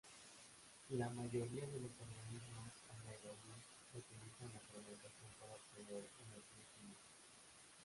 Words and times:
La 0.97 1.09
mayoría 1.11 1.67
de 1.67 1.79
los 1.79 1.91
organismos 2.01 2.73
anaerobios 2.89 3.61
utilizan 3.93 4.49
la 4.51 4.59
fermentación 4.73 5.29
para 5.39 5.53
obtener 5.53 6.09
energía 6.25 6.65
química. 6.75 7.05